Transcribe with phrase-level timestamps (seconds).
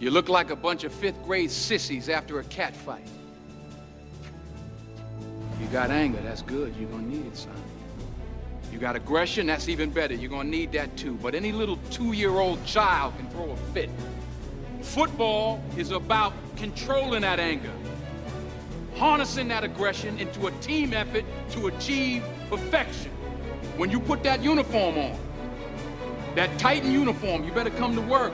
[0.00, 3.06] You look like a bunch of fifth grade sissies after a cat fight.
[5.60, 6.74] You got anger, that's good.
[6.78, 7.52] You're gonna need it, son.
[8.72, 10.14] You got aggression, that's even better.
[10.14, 11.18] You're gonna need that too.
[11.20, 13.90] But any little two-year-old child can throw a fit.
[14.82, 17.72] Football is about controlling that anger,
[18.94, 23.10] harnessing that aggression into a team effort to achieve perfection.
[23.76, 25.18] When you put that uniform on,
[26.36, 28.32] that Titan uniform, you better come to work.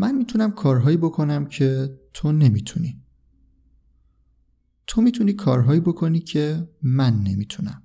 [0.00, 3.02] من می‌تونم کارهایی بکنم که تو نمی‌تونی.
[4.86, 7.82] تو می‌تونی کارهایی بکنی که من نمی‌تونم.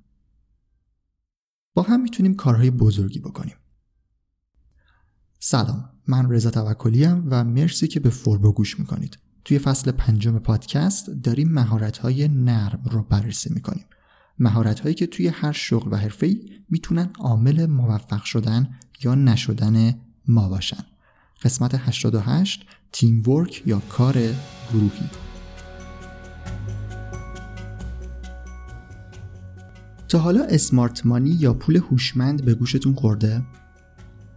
[1.74, 3.56] با هم می‌تونیم کارهای بزرگی بکنیم.
[5.40, 9.18] سلام من رضا توکلی و مرسی که به فوربو گوش می‌کنید.
[9.46, 13.86] توی فصل پنجم پادکست داریم مهارت نرم رو بررسی می‌کنیم.
[14.40, 16.36] مهارت هایی که توی هر شغل و حرفه
[16.70, 18.70] می‌تونن عامل موفق شدن
[19.04, 19.94] یا نشدن
[20.28, 20.86] ما باشن.
[21.46, 24.14] قسمت 88 تیم ورک یا کار
[24.74, 25.10] گروهی
[30.08, 33.44] تا حالا اسمارت مانی یا پول هوشمند به گوشتون خورده؟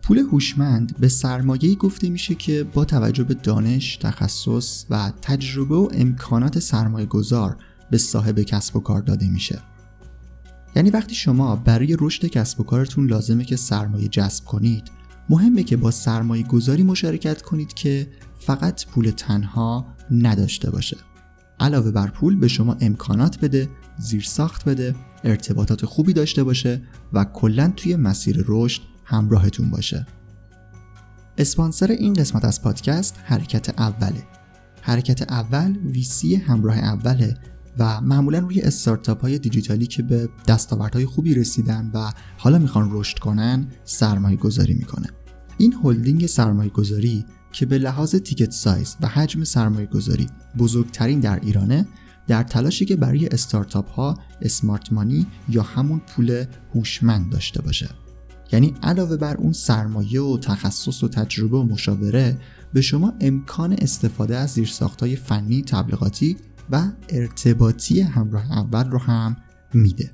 [0.03, 5.89] پول هوشمند به سرمایه‌ای گفته میشه که با توجه به دانش، تخصص و تجربه و
[5.93, 7.56] امکانات سرمایه گذار
[7.91, 9.59] به صاحب کسب و کار داده میشه.
[10.77, 14.98] یعنی وقتی شما برای رشد کسب و کارتون لازمه که سرمایه جذب کنید
[15.31, 18.07] مهمه که با سرمایه گذاری مشارکت کنید که
[18.39, 20.97] فقط پول تنها نداشته باشه.
[21.61, 23.69] علاوه بر پول به شما امکانات بده
[23.99, 30.06] زیرساخت بده ارتباطات خوبی داشته باشه و کلا توی مسیر رشد همراهتون باشه.
[31.39, 34.23] اسپانسر این قسمت از پادکست حرکت اوله.
[34.83, 37.37] حرکت اول ویسی همراه اوله
[37.79, 43.19] و معمولا روی استارتاپ های دیجیتالی که به دستاوردهای خوبی رسیدن و حالا می‌خوان رشد
[43.19, 45.09] کنن سرمایه گذاری می‌کنه
[45.59, 50.27] این هلدینگ سرمایه گذاری که به لحاظ تیکت سایز و حجم سرمایه گذاری
[50.59, 51.87] بزرگترین در ایرانه
[52.27, 57.89] در تلاشی که برای استارتاپ ها اسمارت مانی یا همون پول هوشمند داشته باشه.
[58.53, 62.39] یعنی علاوه بر اون سرمایه و تخصص و تجربه و مشاوره
[62.72, 66.37] به شما امکان استفاده از زیرساختهای فنی تبلیغاتی
[66.71, 69.37] و ارتباطی همراه اول رو هم
[69.75, 70.12] میده.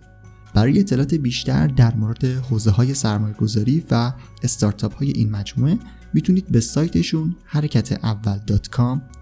[0.55, 5.79] برای اطلاعات بیشتر در مورد حوزه های سرمایه گذاری و استارتاپ های این مجموعه
[6.15, 8.39] می‌تونید به سایتشون حرکت اول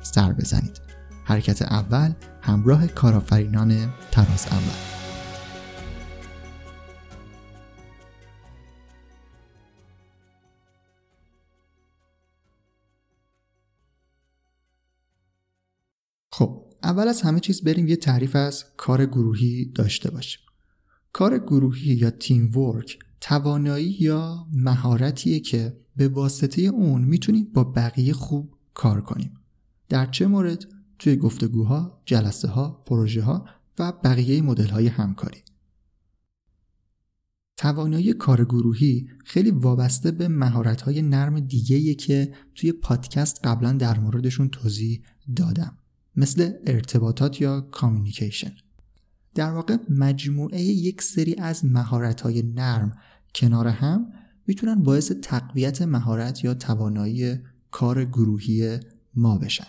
[0.02, 0.80] سر بزنید.
[1.24, 4.91] حرکت اول همراه کارآفرینان تراز اول.
[16.82, 20.40] اول از همه چیز بریم یه تعریف از کار گروهی داشته باشیم.
[21.12, 28.12] کار گروهی یا تیم ورک توانایی یا مهارتیه که به واسطه اون می‌تونیم با بقیه
[28.12, 29.34] خوب کار کنیم.
[29.88, 30.64] در چه مورد؟
[30.98, 33.46] توی گفتگوها، جلسه ها، پروژه ها
[33.78, 35.40] و بقیه مدل های همکاری.
[37.56, 43.98] توانایی کار گروهی خیلی وابسته به مهارت های نرم دیگه که توی پادکست قبلا در
[44.00, 45.02] موردشون توضیح
[45.36, 45.78] دادم.
[46.16, 48.52] مثل ارتباطات یا کامیونیکیشن
[49.34, 52.92] در واقع مجموعه یک سری از مهارت نرم
[53.34, 54.12] کنار هم
[54.46, 57.38] می‌تونن باعث تقویت مهارت یا توانایی
[57.70, 58.78] کار گروهی
[59.14, 59.66] ما بشن.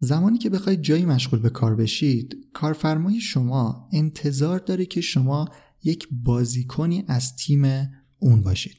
[0.00, 5.48] زمانی که بخواید جایی مشغول به کار بشید کارفرمای شما انتظار داره که شما
[5.84, 8.76] یک بازیکنی از تیم اون باشید.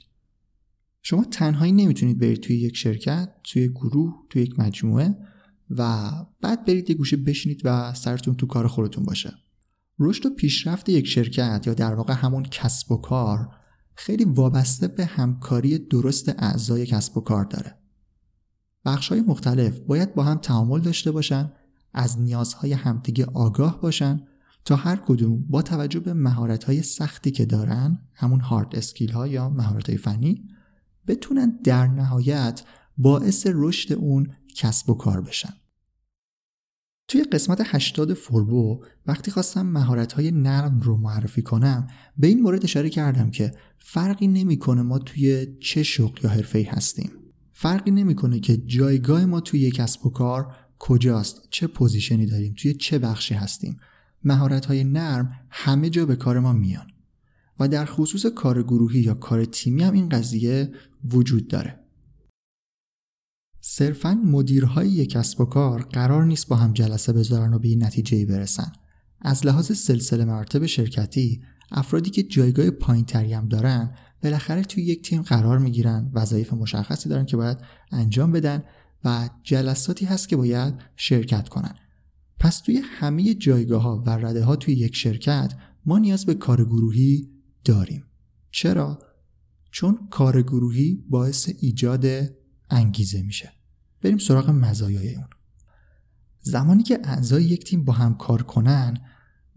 [1.02, 5.16] شما تنهایی نمی‌تونید برید توی یک شرکت توی گروه توی یک مجموعه.
[5.78, 6.12] و
[6.42, 9.34] بعد برید یه گوشه بشینید و سرتون تو کار خودتون باشه.
[10.00, 13.50] رشد و پیشرفت یک شرکت یا در واقع همون کسب و کار
[13.96, 17.78] خیلی وابسته به همکاری درست اعضای کسب و کار داره.
[18.86, 21.52] بخش های مختلف باید با هم تعامل داشته باشن
[21.94, 24.22] از نیازهای همدیگه آگاه باشن
[24.66, 29.28] تا هر کدوم با توجه به مهارت های سختی که دارن همون هارد اسکیل ها
[29.28, 30.50] یا مهارت های فنی
[31.08, 32.64] بتونن در نهایت
[32.98, 35.54] باعث رشد اون کسب و کار بشن.
[37.14, 41.88] توی قسمت 80 فوربو وقتی خواستم مهارت نرم رو معرفی کنم
[42.18, 47.12] به این مورد اشاره کردم که فرقی نمی‌کنه ما توی چه شغل یا حرفه هستیم.
[47.52, 52.54] فرقی نمی‌کنه که جایگاه ما توی یک کسب و کار کجاست چه position ی داریم
[52.58, 53.78] توی چه بخشی هستیم.
[54.24, 56.88] مهارت های نرم همه جا به کار ما میان.
[57.60, 60.72] و در خصوص کار گروهی یا کار تیمی هم این قضیه
[61.12, 61.83] وجود داره.
[63.66, 67.84] صرفا مدیرهای یک کسب و کار قرار نیست با هم جلسه بذارن و به این
[67.84, 68.72] نتیجه برسن.
[69.22, 75.22] از لحاظ سلسله مراتب شرکتی افرادی که جایگاه پایین هم دارن بالاخره توی یک تیم
[75.22, 77.58] قرار می‌گیرن وظایف مشخصی دارن که باید
[77.92, 78.64] انجام بدن
[79.06, 81.76] و جلساتی هست که باید شرکت کنن.
[82.40, 85.54] پس توی همه جایگاه ها و رده ها توی یک شرکت
[85.86, 87.30] ما نیاز به کار گروهی
[87.66, 88.04] داریم.
[88.52, 89.00] چرا؟
[89.72, 92.06] چون کار گروهی باعث ایجاد
[92.74, 93.52] انگیزه میشه.
[94.02, 95.28] بریم سراغ مزایای اون.
[96.42, 98.98] زمانی که اعضای یک تیم با هم کار کنن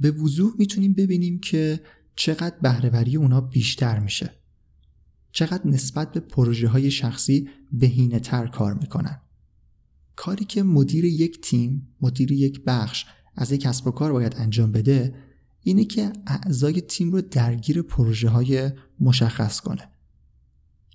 [0.00, 1.80] به وضوح می‌تونیم ببینیم که
[2.16, 4.30] چقدر بهرهوری اونا بیشتر میشه.
[5.32, 9.20] چقدر نسبت به پروژه های شخصی بهینه تر کار می‌کنن.
[10.16, 14.72] کاری که مدیر یک تیم مدیر یک بخش از یک کسب و کار باید انجام
[14.72, 15.14] بده
[15.60, 18.70] اینه که اعضای تیم رو درگیر پروژه های
[19.00, 19.88] مشخص کنه.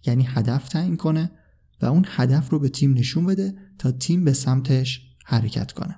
[0.06, 1.32] یعنی هدف تعیین کنه
[1.82, 5.96] و اون هدف رو به تیم نشون بده تا تیم به سمتش حرکت کنه.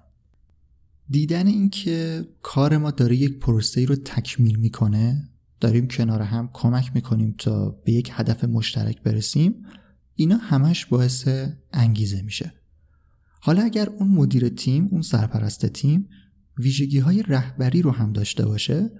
[1.09, 7.35] دیدن اینکه کار ما داره یک پروسه رو تکمیل می‌کنه داریم کنار هم کمک می‌کنیم
[7.37, 9.65] تا به یک هدف مشترک برسیم
[10.15, 11.27] اینا همش باعث
[11.73, 12.53] انگیزه میشه.
[13.39, 16.09] حالا اگر اون مدیر تیم اون سرپرست تیم
[16.57, 18.91] ویژگی های رهبری رو هم داشته باشه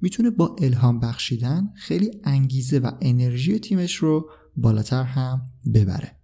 [0.00, 5.42] می‌تونه با الهام بخشیدن خیلی انگیزه و انرژی تیمش رو بالاتر هم
[5.74, 6.19] ببره.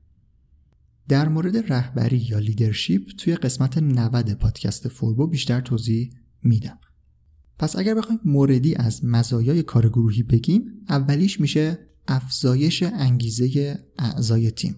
[1.08, 6.10] در مورد رهبری یا leadership توی قسمت 90 پادکست فوربو بیشتر توضیح
[6.42, 6.78] میدم.
[7.58, 14.76] پس اگر بخوایم موردی از مزایای کار گروهی بگیم اولیش میشه افزایش انگیزه اعضای تیم.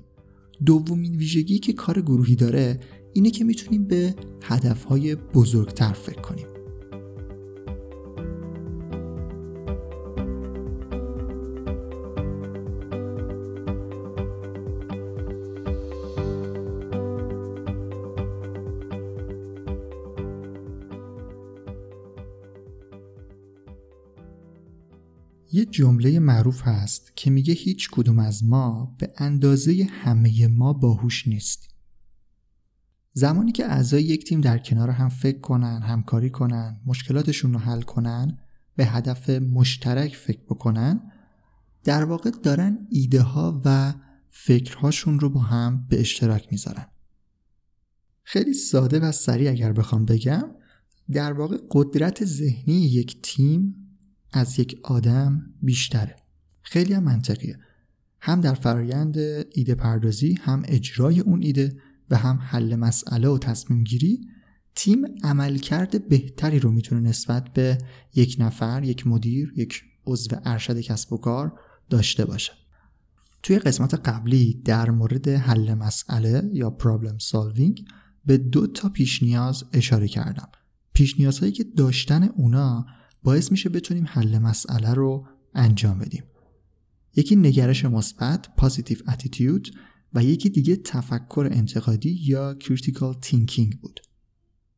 [0.67, 2.81] دومین ویژگی که کار گروهی داره
[3.13, 6.47] اینه که می‌تونیم به هدفهای بزرگتر فکر کنیم.
[25.53, 31.29] یه جمله معروف هست که میگه هیچ کدوم از ما به اندازه همه ما باهوش
[31.29, 31.69] نیست.
[33.12, 37.83] زمانی که اعضای یک تیم در کنار هم فکر کنن، همکاری کنن، مشکلاتشون رو حل
[37.83, 38.39] کنن،
[38.77, 41.12] به هدف مشترک فکر بکنن،
[41.85, 43.95] در واقع دارن ایده ها و
[44.31, 46.87] فکرهاشون رو با هم به اشتراک می‌ذارن.
[48.23, 50.50] خیلی ساده و سریع اگر بخوام بگم
[51.11, 53.88] در واقع قدرت ذهنی یک تیم
[54.33, 56.17] از یک آدم بیشتره
[56.63, 57.59] خیلی هم منطقیه
[58.21, 59.17] هم در فرایند
[59.53, 61.77] ایده پردازی هم اجرای اون ایده
[62.11, 64.29] و هم حل مسئله و تصمیم گیری
[64.75, 67.79] تیم عملکرد بهتری رو می‌تونه نسبت به
[68.15, 71.53] یک نفر، یک مدیر، یک عضو ارشد کسب و کار
[71.91, 72.53] داشته باشه.
[73.43, 77.85] توی قسمت قبلی در مورد حل مسئله یا پرابلم سالوینگ
[78.27, 80.49] به دو تا پیش نیاز اشاره کردم.
[80.93, 82.87] پیش نیازهایی که داشتن اونا
[83.23, 86.23] باعث میشه بتونیم حل مسئله رو انجام بدیم.
[87.17, 89.69] یکی نگرش مثبت positive attitude
[90.12, 94.00] و یکی دیگه تفکر انتقادی یا critical thinking بود.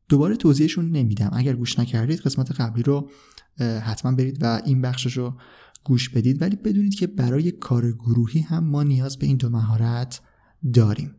[0.09, 1.29] دوباره توضیحشون نمیدم.
[1.33, 3.09] اگر گوش نکردید قسمت قبلی رو
[3.59, 5.33] حتما برید و این بخشش رو
[5.83, 6.41] گوش بدید.
[6.41, 10.21] ولی بدونید که برای کار گروهی هم ما نیاز به این دو مهارت
[10.73, 11.15] داریم.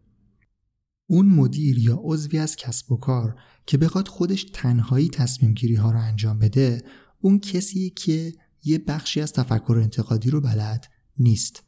[1.07, 3.37] اون مدیر یا عضوی از کسب و کار
[3.67, 6.83] که بخواد خودش تنهایی تصمیم گیری ها رو انجام بده
[7.23, 8.33] اون کسیه که
[8.65, 10.87] یه بخشی از تفکر انتقادی رو بلد
[11.19, 11.63] نیست.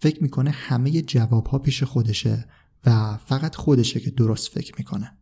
[0.00, 2.48] فکر می‌کنه همه جواب ها پیش خودشه
[2.86, 5.18] و فقط خودشه که درست فکر می‌کنه.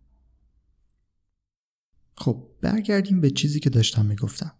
[2.14, 4.52] خب برگردیم به چیزی که داشتم می‌گفتم.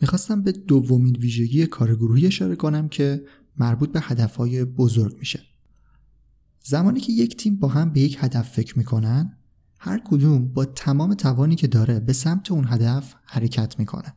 [0.00, 3.24] می‌خواستم به دومین ویژگی کار گروهی اشاره کنم که
[3.56, 5.40] مربوط به هدفهای بزرگ میشه.
[6.60, 9.38] زمانی که یک تیم با هم به یک هدف فکر می‌کنن
[9.78, 14.16] هر کدوم با تمام توانی که داره به سمت اون هدف حرکت می‌کنه.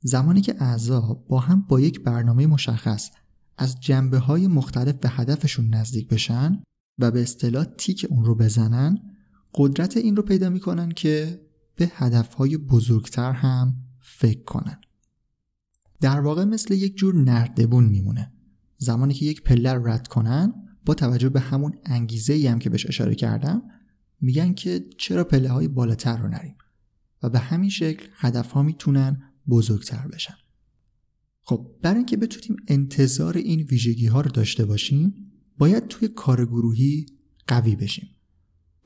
[0.00, 3.10] زمانی که اعضا با هم با یک برنامه مشخص
[3.58, 6.62] از جنبه های مختلف به هدفشون نزدیک بشن
[6.98, 8.98] و به اصطلاح تیک اون رو بزنن
[9.54, 11.40] قدرت این رو پیدا می‌کنن که
[11.76, 14.80] به هدفهای بزرگتر هم فکر کنن.
[16.00, 18.32] در واقع مثل یک جور نردبون میمونه.
[18.76, 20.52] زمانی که یک پله رد کنن
[20.86, 23.62] با توجه به همون انگیزه ای هم که بهش اشاره کردم
[24.20, 26.56] میگن که چرا پله های بالاتر رو نریم؟
[27.22, 30.34] و به همین شکل هدف ها می‌تونن بزرگتر بشن.
[31.42, 35.14] خب برای اینکه بتونیم انتظار این ویژگی ها رو داشته باشیم
[35.58, 37.06] باید توی کار گروهی
[37.46, 38.08] قوی بشیم.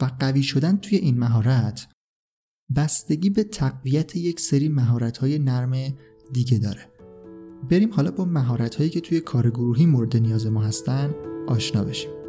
[0.01, 1.89] و قوی شدن توی این مهارت
[2.77, 5.95] بستگی به تقویت یک سری مهارت های نرم
[6.33, 6.89] دیگه داره.
[7.71, 11.15] بریم حالا با مهارت هایی که توی کار گروهی مورد نیاز ما هستن
[11.49, 12.22] آشنا بشیم.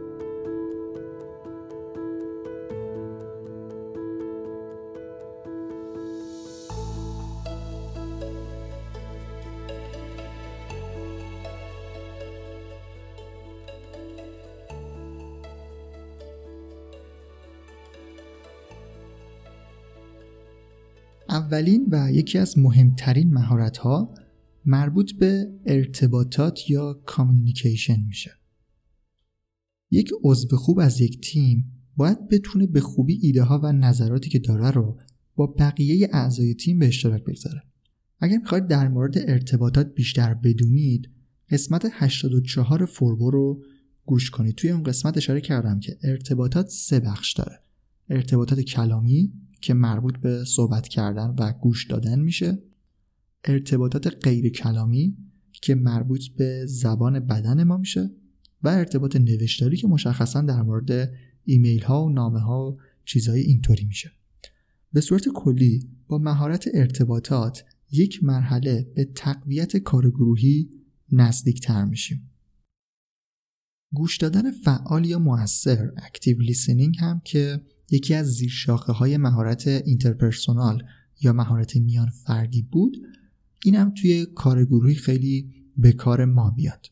[21.33, 24.13] اولین و یکی از مهمترین مهارت ها
[24.65, 28.31] مربوط به ارتباطات یا کامیونیکیشن میشه.
[29.91, 34.39] یک عضو خوب از یک تیم باید بتونه به خوبی ایده ها و نظراتی که
[34.39, 34.99] داره رو
[35.35, 37.63] با بقیه اعضای تیم به اشتراک بگذاره.
[38.19, 41.09] اگر می‌خواید در مورد ارتباطات بیشتر بدونید
[41.49, 43.63] قسمت 84 فوربو رو
[44.05, 44.55] گوش کنید.
[44.55, 47.59] توی اون قسمت اشاره کردم که ارتباطات سه بخش داره.
[48.09, 52.63] ارتباطات کلامی که مربوط به صحبت کردن و گوش دادن میشه.
[53.43, 55.17] ارتباطات غیر کلامی
[55.51, 58.11] که مربوط به زبان بدن ما میشه
[58.63, 61.11] و ارتباط نوشتاری که مشخصا در مورد
[61.45, 64.11] ایمیل ها و نامه ها و چیزهای اینطوری میشه.
[64.93, 70.69] به صورت کلی با مهارت ارتباطات یک مرحله به تقویت کار گروهی
[71.11, 72.31] نزدیک تر میشیم.
[73.93, 77.61] گوش دادن فعال یا موثر active listening هم که
[77.91, 80.83] یکی از زیر شاخه های مهارت interpersonal
[81.21, 82.97] یا مهارت میان فردی بود.
[83.65, 86.87] اینم توی کار گروهی خیلی به کار ما بیاد.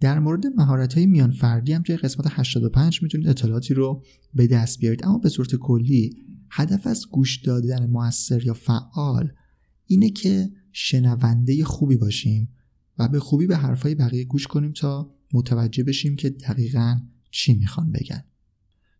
[0.00, 4.04] در مورد مهارت های میان فردی هم توی قسمت 85 می‌تونید اطلاعاتی رو
[4.34, 5.04] به دست بیارید.
[5.04, 6.16] اما به صورت کلی
[6.50, 9.32] هدف از گوش دادن موثر یا فعال
[9.86, 12.48] اینه که شنونده خوبی باشیم
[12.98, 17.92] و به خوبی به حرفای بقیه گوش کنیم تا متوجه بشیم که دقیقا چی می‌خوان
[17.92, 18.24] بگن.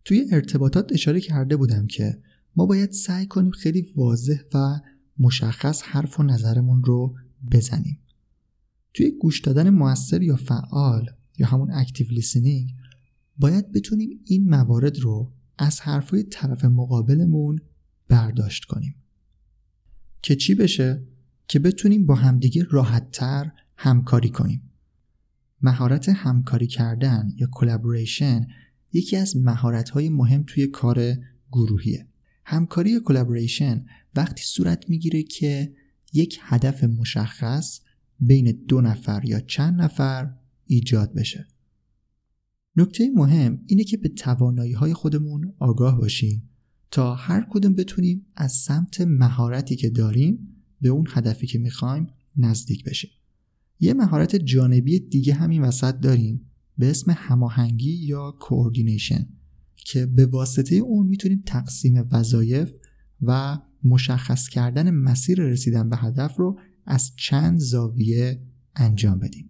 [0.05, 2.21] توی ارتباطات اشاره کرده بودم که
[2.55, 4.79] ما باید سعی کنیم خیلی واضح و
[5.19, 7.15] مشخص حرف و نظرمون رو
[7.51, 7.99] بزنیم.
[8.93, 12.75] توی گوش دادن موثر یا فعال یا همون اکتیو لیسنینگ
[13.37, 17.61] باید بتونیم این موارد رو از حرفای طرف مقابلمون
[18.07, 18.95] برداشت کنیم.
[20.21, 21.03] که چی بشه؟
[21.47, 24.71] که بتونیم با همدیگه راحتتر همکاری کنیم.
[25.61, 28.47] مهارت همکاری کردن یا collaboration
[28.93, 31.17] یکی از مهارت‌های مهم توی کار
[31.51, 32.07] گروهیه.
[32.45, 33.85] همکاری collaboration
[34.15, 35.73] وقتی صورت می‌گیره که
[36.13, 37.79] یک هدف مشخص
[38.19, 40.33] بین دو نفر یا چند نفر
[40.65, 41.47] ایجاد بشه.
[42.75, 46.49] نکته مهم اینه که به توانایی های خودمون آگاه باشیم
[46.91, 52.07] تا هر کدوم بتونیم از سمت مهارتی که داریم به اون هدفی که می‌خوایم
[52.37, 53.11] نزدیک بشیم.
[53.79, 56.50] یه مهارت جانبی دیگه همین وسط داریم
[56.81, 59.27] به اسم هماهنگی یا کوردینیشن
[59.75, 62.73] که به واسطه اون می‌تونیم تقسیم وظایف
[63.21, 68.41] و مشخص کردن مسیر رسیدن به هدف رو از چند زاویه
[68.75, 69.49] انجام بدیم.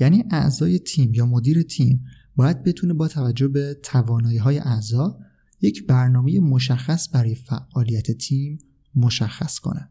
[0.00, 2.04] یعنی اعضای تیم یا مدیر تیم
[2.36, 5.18] باید بتونه با توجه به توانایی های اعضا
[5.60, 8.58] یک برنامه مشخص برای فعالیت تیم
[8.94, 9.88] مشخص کنه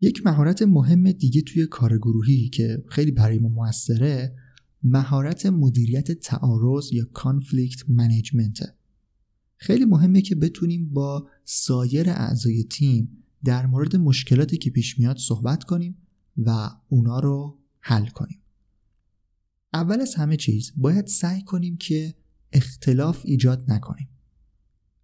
[0.00, 4.43] یک مهارت مهم دیگه توی کار گروهی که خیلی برای ما موثره
[4.84, 8.74] مهارت مدیریت تعارض یا conflict management
[9.56, 15.64] خیلی مهمه که بتونیم با سایر اعضای تیم در مورد مشکلاتی که پیش میاد صحبت
[15.64, 15.96] کنیم
[16.36, 18.40] و اونا رو حل کنیم.
[19.72, 22.14] اول از همه چیز باید سعی کنیم که
[22.52, 24.08] اختلاف ایجاد نکنیم.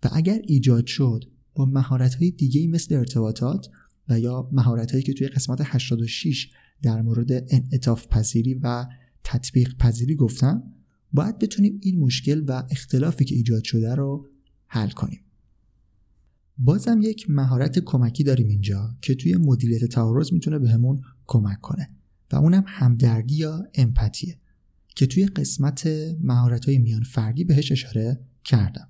[0.04, 3.68] و اگر ایجاد شد با مهارت های دیگه مثل ارتباطات
[4.08, 6.50] و یا مهارت هایی که توی قسمت 86
[6.82, 8.87] در مورد انعطاف پذیری و
[9.24, 10.62] تطبیق پذیری گفتم
[11.12, 14.28] باید بتونیم این مشکل و اختلافی که ایجاد شده رو
[14.66, 15.20] حل کنیم.
[16.58, 21.90] بازم یک مهارت کمکی داریم اینجا که توی مدیریت تعارض می‌تونه بهمون کمک کنه
[22.32, 24.38] و اونم همدردی یا امپاتیه
[24.96, 25.86] که توی قسمت
[26.20, 28.88] مهارت های میان فردی بهش اشاره کردم.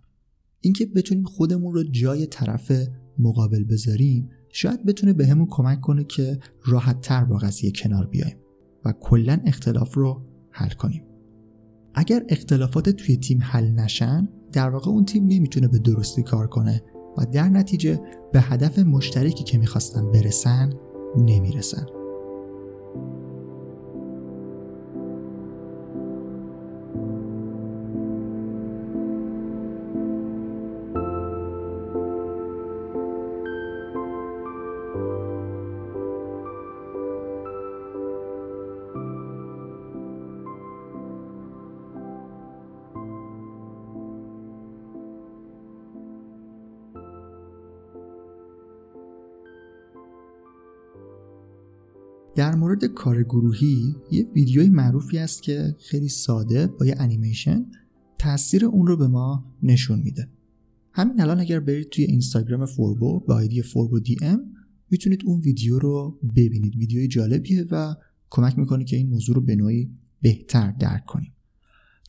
[0.61, 2.73] اینکه بتونیم خودمون رو جای طرف
[3.19, 8.37] مقابل بذاریم شاید بتونه بهمون کمک کنه که راحت تر با قضیه کنار بیایم.
[8.85, 11.03] و کلا اختلاف رو حل کنیم.
[11.95, 16.83] اگر اختلافات توی تیم حل نشن در واقع اون تیم نمی‌تونه به درستی کار کنه
[17.19, 18.01] و در نتیجه
[18.33, 20.73] به هدف مشترکی که می‌خواستن برسن
[21.17, 21.87] نمی‌رسن.
[52.37, 57.67] در مورد کار گروهی یه ویدیوی معروفی است که خیلی ساده با یه انیمیشن
[58.19, 60.29] تاثیر اون رو به ما نشون میده.
[60.93, 64.41] همین الان اگر برید توی اینستاگرام فوربو با آیدی فوربو دی ام
[64.91, 66.77] می‌تونید اون ویدیو رو ببینید.
[66.77, 67.95] ویدیوی جالبیه و
[68.31, 69.91] کمک می‌کنه که این موضوع رو به نوعی
[70.23, 71.33] بهتر درک کنیم.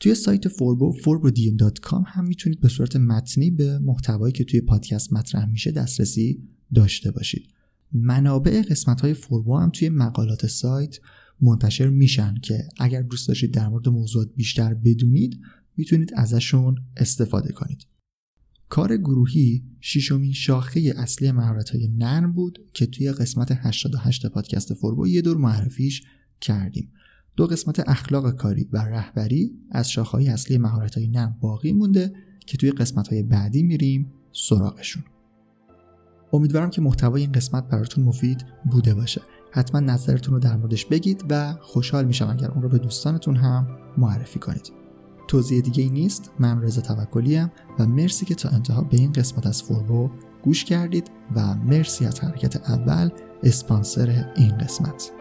[0.00, 5.46] توی سایت فوربو forbodm.com هم می‌تونید به صورت متنی به محتوایی که توی پادکست مطرح
[5.46, 6.42] میشه دسترسی
[6.74, 7.48] داشته باشید.
[7.94, 10.98] منابع قسمت های فوربو هم توی مقالات سایت
[11.40, 15.40] منتشر میشن که اگر دوست داشتید در مورد موضوعات بیشتر بدونید
[15.76, 17.86] می‌تونید ازشون استفاده کنید.
[18.68, 25.08] کار گروهی شیشمین شاخه اصلی مهارت های نرم بود که توی قسمت 88 پادکست فوربو
[25.08, 26.02] یه دور معرفیش
[26.40, 26.92] کردیم.
[27.36, 32.12] دو قسمت اخلاق کاری و رهبری از شاخهای اصلی مهارت های نرم باقی مونده
[32.46, 35.11] که توی قسمت های بعدی میریم سراغشون.
[36.32, 39.22] امیدوارم که محتوای این قسمت براتون مفید بوده باشه.
[39.50, 43.66] حتما نظرتون رو در موردش بگید و خوشحال میشم اگر اون رو به دوستانتون هم
[43.98, 44.72] معرفی کنید.
[45.28, 46.30] توضیح دیگه ای نیست.
[46.38, 47.38] من رضا توکلی
[47.78, 50.10] و مرسی که تا انتها به این قسمت از فوربو
[50.42, 53.10] گوش کردید و مرسی از حرکت اول
[53.42, 55.12] اسپانسر این قسمت.